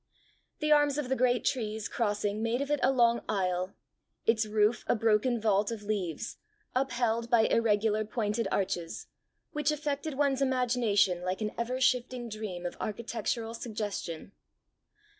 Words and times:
The 0.61 0.71
arms 0.71 0.97
of 0.97 1.09
the 1.09 1.15
great 1.15 1.45
trees 1.45 1.87
crossing 1.87 2.41
made 2.41 2.59
of 2.59 2.71
it 2.71 2.79
a 2.81 2.91
long 2.91 3.21
aisle 3.29 3.75
its 4.25 4.47
roof 4.47 4.83
a 4.87 4.95
broken 4.95 5.39
vault 5.39 5.69
of 5.69 5.83
leaves, 5.83 6.37
upheld 6.75 7.29
by 7.29 7.41
irregular 7.41 8.03
pointed 8.03 8.47
arches 8.51 9.05
which 9.51 9.69
affected 9.71 10.15
one's 10.15 10.41
imagination 10.41 11.21
like 11.21 11.41
an 11.41 11.51
ever 11.55 11.79
shifting 11.79 12.29
dream 12.29 12.65
of 12.65 12.75
architectural 12.79 13.53
suggestion. 13.53 14.31